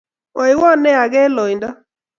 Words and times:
Mwoiwo 0.33 0.69
ne 0.81 0.91
age 1.03 1.19
eng 1.25 1.33
lainda 1.37 1.69